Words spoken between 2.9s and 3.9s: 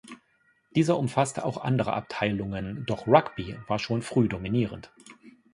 Rugby war